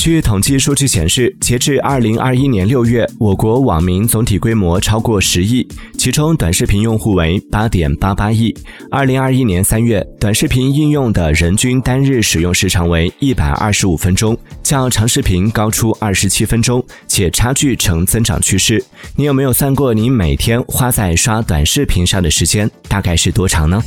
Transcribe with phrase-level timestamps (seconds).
[0.00, 8.56] 据统计数据显示，截至二零二一年六月，我国网民总体规模超过十亿，其中短视频用户为八点八八亿。
[8.90, 18.82] 二零二一年三月，短视频应用的人均单日使用时长为一百二十五分钟，较长视频高出二十七分钟，且差距呈增长趋势。
[19.16, 23.82] 你有没有算过，你每天花在刷短视频上的时间大概是多长呢？